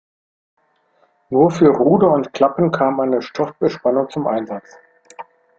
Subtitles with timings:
[1.29, 4.75] Nur für Ruder und Klappen kam eine Stoffbespannung zum Einsatz.